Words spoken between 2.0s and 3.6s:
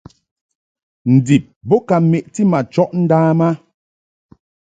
meʼti ma chɔʼ ndam a.